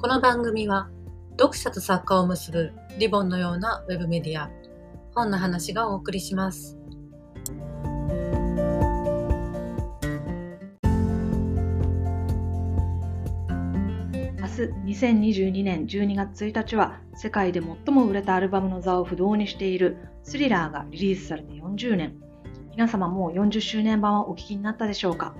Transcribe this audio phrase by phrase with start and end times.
[0.00, 0.88] この番組は
[1.32, 4.50] 読者と作家を結ぶリボンのようなウェブメディア
[5.14, 6.78] 本の話がお送りします。
[14.38, 22.16] 明日2022年12月1日は世界で最も売れたアルバムの座を不動にしているスリラーがリリースされて40年。
[22.70, 25.34] 皆様もう40周年版はお聞きになったでしょうか？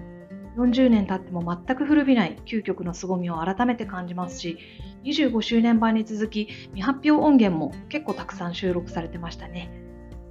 [0.57, 4.59] 40年経っても全く古びない究極の凄みを改めて感じますし
[5.05, 9.71] 25周年版に続き未発表音源も結構たくさん収録されてましたね。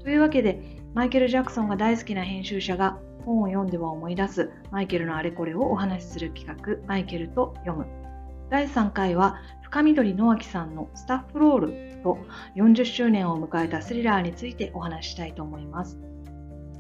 [0.03, 7.85] というわけでマイケル・ジャクソンが大好きな編集者が本を読んでは思い出すマイケルのあれこれをお話しする企画マイケルと読む
[8.49, 12.17] 第3回は深緑野脇さんのスタッフロールと
[12.55, 15.99] 40周年を迎えたスリラーについてお話ししたいと思います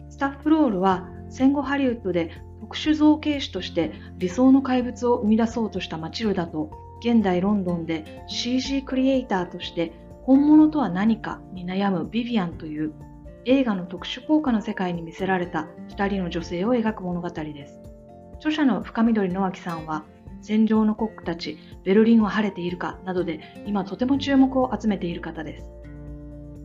[0.09, 12.93] スタッフロールは戦後ハリウッドで特殊造形師として理想の怪物を生み出そうとしたマチルダと現代ロンドンで CG クリエイターとして本物とは何かに悩むビビアンという
[13.45, 17.79] 映画の特殊効果の世界に魅せられた2人の女性を描く物語です。
[18.35, 20.05] 著者の深緑野脇さんは
[20.41, 25.65] 戦場のコックたち、ベルリンは晴れているかなどで今とても注目を集めている方です。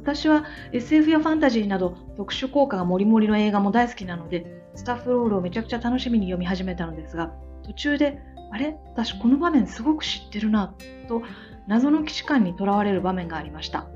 [0.02, 7.32] 私は SF やファンタジーなど特殊効果がもりもりの映画も大好きなので、スタッフロールをめちゃくちゃ楽しみに読み始めたのですが、
[7.64, 8.20] 途中で、
[8.52, 8.76] あれ？
[8.92, 10.74] 私この場面すごく知ってるな、
[11.08, 11.22] と
[11.66, 13.86] 謎の既視感にとらわれる場面がありました。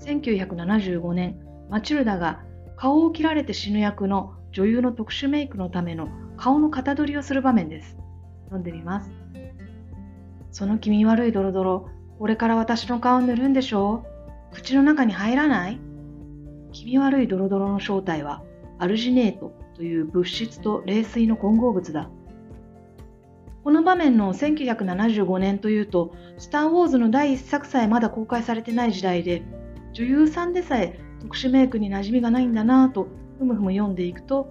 [0.00, 1.38] 1975年、
[1.70, 2.42] マチルダが
[2.76, 7.96] 顔を切られて死ぬ役の女優の特殊メイクのための顔の型取りをする場面です。
[8.44, 9.10] 読んでみます。
[10.50, 14.04] その気味悪いドロドロ、これから私の顔塗るんでしょ
[14.52, 14.54] う？
[14.54, 15.78] 口の中に入らない？
[16.72, 18.42] 気味悪いドロドロの正体は
[18.78, 22.10] アルジネートという物質と冷水の混合物だ。
[23.62, 29.44] この場面の1975年というと、スター・ウォーズの第一作さえまだ公開されてない時代で、
[29.92, 33.06] 女優さんでさえ特殊メイクに馴染みがないんだなぁと、
[33.38, 34.48] ふむふむ読んでいくと、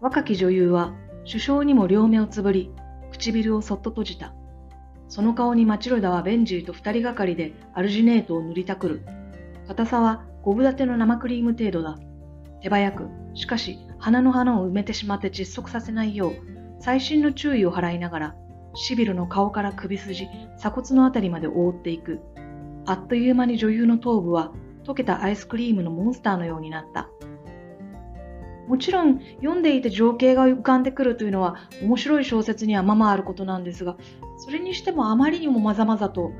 [0.00, 0.94] 若き女優は
[1.26, 2.72] 首相にも両目をつぶり、
[3.12, 4.32] 唇をそっと閉じた。
[5.08, 9.02] その顔にマチルダはベンジーと二人がかりでアルジネートを塗りたくる。
[9.66, 11.98] 硬さは五分立ての生クリーム程度だ。
[12.62, 16.32] 手早く、しかし鼻の花を埋めてしまって窒息させないよう、
[16.78, 18.36] 細心の注意を払いながら、
[18.74, 22.20] シビルの顔から首筋、鎖骨のあたりまで覆っていく。
[22.86, 24.52] あっという間に女優の頭部は
[24.84, 27.08] 溶けたアイスクリームのモンスターのようになった。
[28.68, 33.96] もちろん読んでいて情景が浮かんでくるというのは面白い小説にはままあることなんですが
[34.36, 36.32] それにしてもあまりにもまざまざと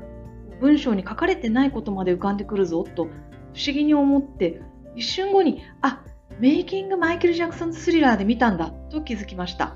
[0.61, 4.61] 文章に書かれてないことまで浮かんでくるぞと不思議に思って
[4.95, 6.03] 一瞬後にあ
[6.39, 9.75] メイキングマイケル・ジャクソン・スリラーで見たんだと気づきました。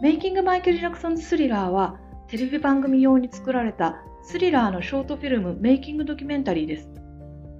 [0.00, 6.88] メイキングマイケル・ジャクソンズ・スリラーはテレビ番組用に作られたスリラーのショートフィルムメイキングドキュメンタリーです。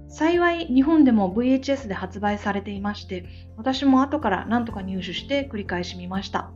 [0.07, 3.25] 幸い日本でも VHS で発売されていまして
[3.57, 6.49] 私も後から何とか入手して繰り返し見ました。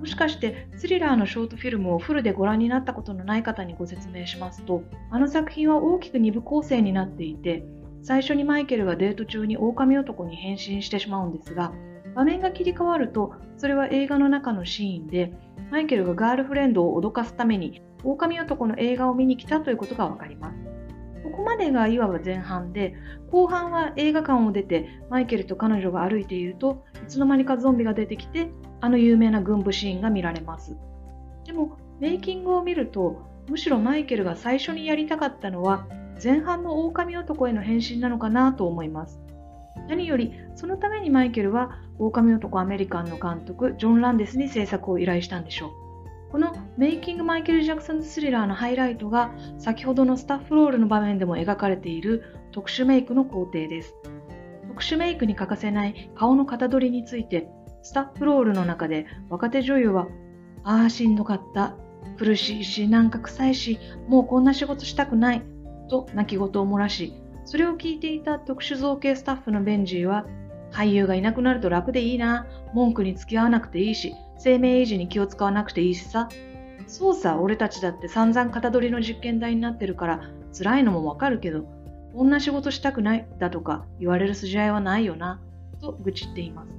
[0.00, 4.82] もしかしてスリラーのショートフィルムをフルでご覧になったことのない方にご説明しますと
[5.12, 7.64] あの作品は大きく2部構成になっていて
[8.02, 11.72] 最初にマイケルがデート中に狼男に変身してしまうんですが
[12.14, 15.32] 場面が切り替わるとそれは映画の中のシーンで
[15.70, 20.58] マイケルがガールフレンドを脅かすために狼男の映画を見に来たということがわかります。
[21.24, 22.94] ここまでがいわば前半で
[23.30, 30.76] 後半は映画館を出てマイケルと彼女が歩いているといつの間にかゾンビが出てきてあの有名な軍部シーンが見られます。
[31.44, 35.86] でもメイキングを見るとむしろマイケルが最初にやりたかったのは
[36.22, 39.20] 前半の狼男への変身なのかなと思います。
[39.88, 45.70] 何よりそのためにマイケルは狼男アメリカンの監督ジョン・ランデスに制作を依頼したんでしょう。
[46.30, 53.94] このメイキングマイケル・ジャクソンズスリラーのハイライトが先ほどのスタッフロールの場面でも描かれている特殊メイクの工程です。
[54.68, 57.48] 特殊メイクに欠かせない顔の型取りについて
[57.82, 60.08] スタッフロールの中で若手女優は
[60.64, 61.74] ああしんどかった。
[62.18, 63.78] 苦しいしなんか臭いし
[64.08, 65.42] もうこんな仕事したくない。
[65.88, 67.14] と泣き言を漏らし
[67.44, 70.26] それを聞いていた特殊造形スタッフのベンジーは
[70.70, 76.28] 俳優がいなくなると楽でいいな文句に付き合わなくていいし生命維持に気を使わなくていいしさ。
[76.86, 81.64] そうさ、俺たちだって散々型取りの実験台になってるから辛いのもわかるけど、
[82.14, 85.40] こんな仕事したくないだとか言われる筋合いはないよな、
[85.80, 86.70] と愚痴っています。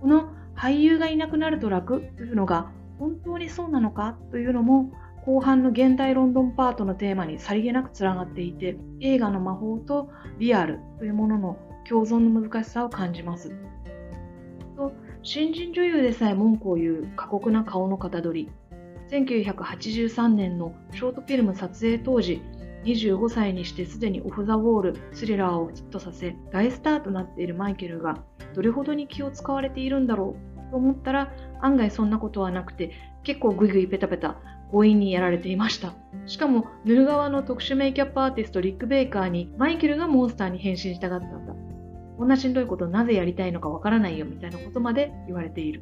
[0.00, 4.90] この俳優がいなくなると楽というのが本当にそうなのかというのも
[5.26, 11.58] 後半の現代ロンドンパートのテーマにさりげなくつながっていて映画の魔法とリアルというものの
[11.88, 13.52] 共存の難しさを感じます。
[14.76, 18.52] と新人女優でさえ文句を言う過酷な顔の型取り
[19.10, 22.40] 1983年のショートフィルム撮影当時、
[22.84, 28.22] 25歳にしてすでにオフ・ザ・ウォール、スリラーをヒットさせ、大スターとなっているマイケルが、
[28.54, 30.36] どれほどに気を使われているんだろ
[30.68, 32.92] うと思ったら、案外そんなことはなくて、
[33.24, 34.40] 結構グイグイペタペタ、
[34.70, 35.94] 強引にやられていました。
[36.26, 41.54] しかも、ヌル側の特殊メイキャップアーティストリック・ベイカーに、マイケルがモンスターに変身したがったんだ。
[42.16, 45.80] こんなしんどいことなぜやりたいのかわからないよみたいなことまで言われている。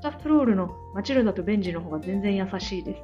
[0.00, 3.02] スタッフロールのマチルダとベンジの方が全然優しいです。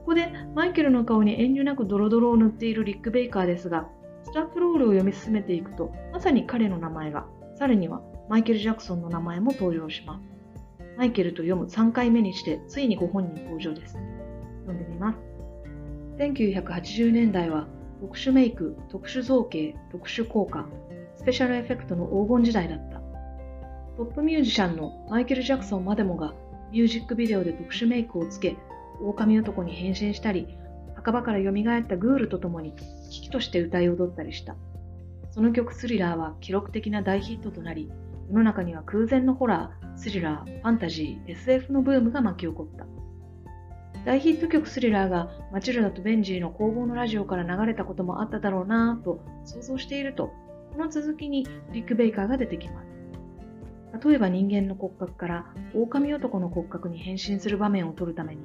[0.00, 3.88] ここでマイケルの顔に遠慮なくドロドロを塗っているリック・ベイカーですが、
[4.24, 10.29] スタッフロールを読み進めていくと、まさに彼の名前が、さらにはマイケル・ジャクソンの名前も登場します。
[11.00, 13.94] マイケルと読む3回目にして、ついにご本人登場です。
[14.66, 15.18] 読んでみます。
[16.18, 17.66] 1980年代は
[18.02, 20.66] 特殊メイク、特殊造形、特殊効果、
[21.16, 23.00] スペシャルエフェクトの黄金時代だった。
[23.96, 26.34] トップミュージシャンのマイケル・ジャクソンまでもが
[26.70, 28.58] ミュージックビデオで特殊メイクをつけ、
[29.00, 30.54] 狼男に変身したり、
[30.96, 32.74] 墓場から蘇ったグールと共に
[33.08, 34.54] 危機として歌い踊ったりした。
[35.30, 37.90] その曲スリラーは記録的な大ヒットとなり、
[38.30, 42.86] 世の中には空前のホラー、スリラー、ファンタジー、SF のブームが巻き起こった。
[44.04, 50.32] 大ヒット曲スリラーがマチルダとベンジーの工房のラジオから流れたこともあっただろうなぁと想像していると、
[50.72, 52.90] この続きにリック・ベイカーが出てきます。
[54.04, 58.42] 例えば人間の骨格から狼男の骨格に変身する場面を撮るために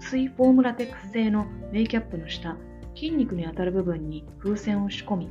[0.00, 2.56] 薄いフォームラテックス製のメイキャップの下
[2.94, 5.30] 筋肉に当たる部分に風船を仕込み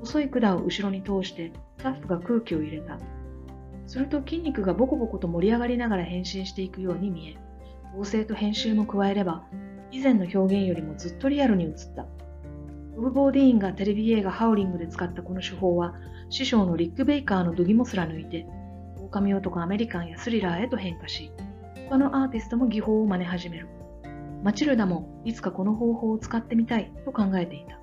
[0.00, 1.52] 細い管を後ろに通して
[1.86, 2.98] タッフが空気を入れた。
[3.86, 7.36] すると筋肉がボコボコと盛り上がりながら変身していくように見え
[7.96, 9.44] 合成と編集も加えれば
[9.92, 12.04] 以前の表現よりもずっとリアルに映った。
[12.96, 15.94] ボブ・ボーディーンがテレビ映画ハウリングで使ったこの手法は
[16.30, 18.46] 師匠のリック・ベイカーの度肝すら抜いて
[18.98, 21.30] 狼男アメリカンやスリラーへと変化し
[21.88, 23.68] 他のアーティストも技法を真似始める。
[24.42, 27.78] マチルダもいつかこの方法を使ってみたいと考えていた。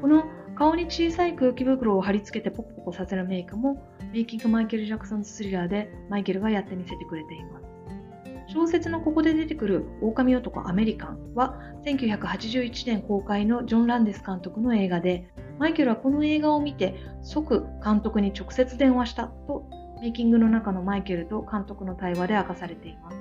[0.00, 0.24] この
[0.56, 7.66] 顔に小さい空気袋を貼り付けてポコポコさせるメイクもメイキングマイケル・ジャクソンズスリラーでマイケルがやってみせてくれています。
[8.48, 19.68] 小説のここで出てくる狼男アメリカンは1981年公開のジョン・ランデス監督の映画でマイケルはこの映画を見て即監督に直接電話したと
[20.00, 23.18] メイキングの中のマイケルと監督の対話で明かされています。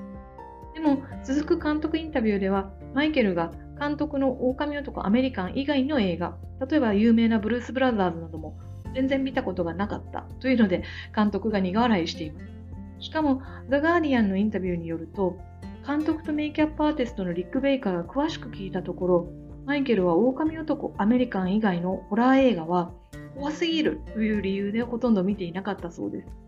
[0.73, 6.37] でも続く監督インタビューではマイケルが監督の狼男アメリカン以外の映画。
[6.69, 8.57] 例えば有名なブルース・ブラザーズなども
[8.93, 10.83] 全然見たことがなかったというので
[11.13, 12.55] 監督が苦笑いしています。
[12.99, 15.37] しかもザ・ガーディアンのインタビューによると
[15.85, 19.27] 監督とメイキャップアーティストのリック・ベイカーが詳しく聞いたところ
[19.65, 22.91] マイケルは狼男アメリカン以外のホラー映画は
[23.35, 26.44] 怖すぎるという理由でほとんど見ていなかったそうです。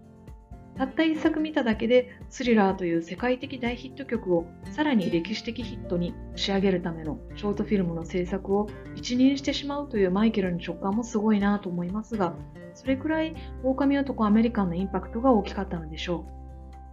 [0.78, 12.36] たった一作見ただけでスリラーという世界的大ヒット曲をさらに歴史的ヒットに仕上げるためのショートフィルムの制作を一任してしまうというマイケルの直感もすごいなと思いますが、
[12.76, 16.38] それくらい狼男アメリカンのインパクトが大きかったのでしょう。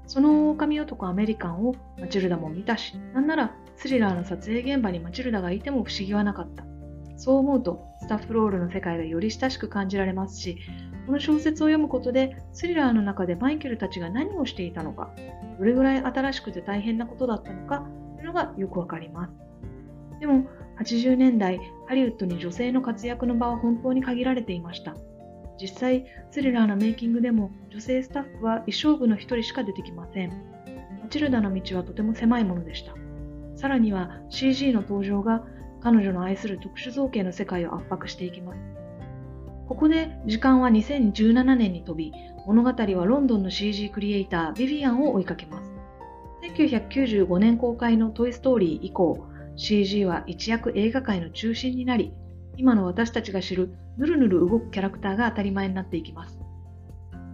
[0.06, 6.64] その狼男アメリカンをマチルダも見たし、なんならスリラーの撮影現場にマチルダがいても不思議はなかった。
[7.16, 10.58] そう思うとスタッフロールの世界がより親しく感じられますし、
[11.06, 15.10] この小説を読むことでスリラーの中でマイケルたちが何をしていたのか、
[15.58, 19.32] どれぐらい新しくて大変なことだったのかというのがよくわかります。
[20.20, 20.46] でも
[20.78, 24.96] 80年代ハリウッドに女性の活躍の場は本当に限られていました。
[25.60, 30.30] 実際スリラーのメイキングでも女性スタッフは衣装部の1人しか出てきません。
[31.02, 32.94] マチルダの道はとても狭いものでした。
[33.56, 35.44] さらには CG の登場が
[35.80, 38.83] 彼女の愛する特殊造形の世界を圧迫していきます。
[39.68, 42.12] ここで時間は2017年に飛び、
[42.46, 45.72] 物語はロンドンの CG クリエイタービビアンを追いかけます。
[46.42, 52.12] 1995年公開のトイ・ストーリー以降、CG は一躍映画界の中心になり、
[52.56, 56.43] 今の私たちが知るぬるぬる動くキャラクターが当たり前になっていきます。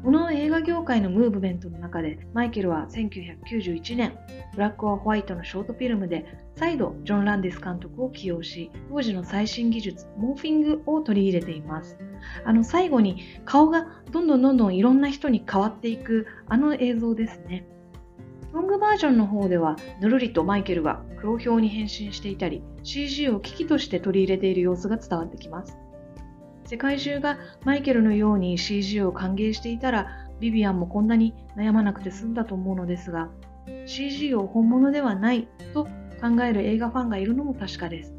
[0.02, 4.16] この映画業界のムーブメントの中でマイケルは1991年
[4.54, 6.24] ブラック・オア・ホワイトのショートフィルムで
[6.56, 11.98] 再度ジョン・ランディス監督を起用し当時の最新技術モーフィングを取り入れています。
[12.44, 17.66] あの最後に顔がどんどんどんどんいろんな人に変わっていくあの映像ですね。
[18.54, 25.76] ロングバージョンの方ではぬるりとマイケルが黒ひょうに変身していたり CG を機器として取り入れている様子が伝わってきます。
[26.70, 33.28] 世界中がマイケルのように CG を歓迎していたらビビアンもこんなに悩まなくて済んだと思うのですが
[33.86, 35.86] CG を本物ではないと
[36.20, 38.14] 考える映画ファンがいるのも確かです。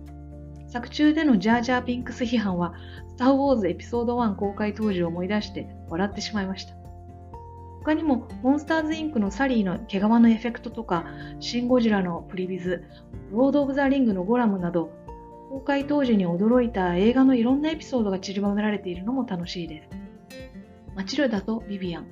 [0.68, 2.74] 作中でのジャージャービンクス批判は
[3.08, 6.82] スター・ウォーズエピソード1公開当時を思い出して笑ってしまいました。
[7.84, 11.06] 他にも、モンスターズインクのサリーの毛皮のエフェクトとか、
[11.40, 12.84] シン・ゴジラのプリビズ、
[13.32, 14.92] ロード・オブ・ザ・リングのゴラムなど、
[15.52, 19.90] 公開当時に驚いた映画のいろんなエピソードが散りばめられているのも楽しいです。
[20.96, 22.08] マチルダとビビアン。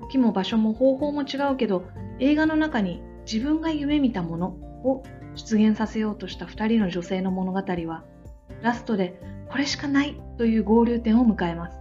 [0.00, 1.84] 時も場所も方法も違うけど、
[2.18, 4.46] 映画の中に自分が夢見たもの
[4.84, 5.02] を
[5.34, 8.04] 出現させようとした2人の女性の物語は、
[8.62, 11.76] ラストでこれしかないという合流点を迎えます。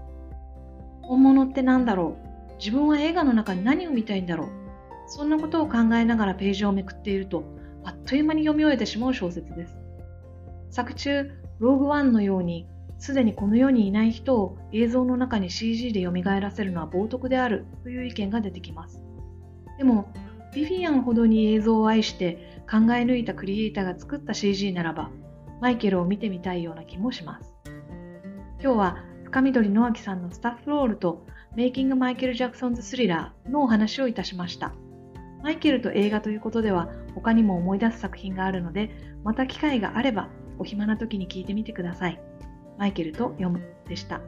[1.03, 2.17] 本物って何だろ
[2.51, 2.55] う？
[2.57, 4.49] 自分は映画の中に何を見たいんだろう？
[5.07, 7.45] そんなことを考えながらページをめくっていると、
[7.85, 9.80] あっという間に読み終えてしまう小説です。
[10.71, 12.65] 作中、ローグワンのように、
[12.97, 19.03] すでにこの世にいない人を映像の中に CG で蘇らせるのは冒涜であるという意見が出てきます。
[19.77, 20.13] でも、
[20.53, 25.09] ビフィアンほどに映像を愛して考え抜いたクリエイターが作った CG ならば、
[25.59, 27.53] マイケルを見てみたいような気もします。
[28.61, 31.25] 今日は深緑野明さんのスタッフロールと
[31.55, 34.73] メイキング・マイケル・ジャクソンズ・スリラーのお話をいたしました。
[35.43, 38.91] マイケルと映画ということでは他にも思い出す作品があるので、
[39.23, 40.29] また機会があれば
[40.61, 42.21] お暇な時に聞いてみてください。
[42.77, 44.21] マイケルと読むでした。